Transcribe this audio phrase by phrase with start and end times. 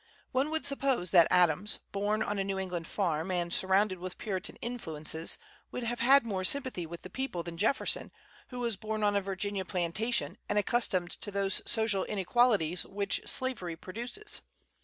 [0.31, 4.55] One would suppose that Adams, born on a New England farm, and surrounded with Puritan
[4.55, 5.37] influences,
[5.69, 8.11] would have had more sympathy with the people than Jefferson,
[8.47, 13.75] who was born on a Virginia plantation, and accustomed to those social inequalities which slavery
[13.75, 14.41] produces.